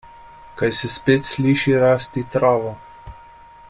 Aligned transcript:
Kaj 0.61 0.69
se 0.77 0.89
spet 0.93 1.29
sliši 1.33 1.77
rasti 1.85 2.25
travo? 2.37 2.77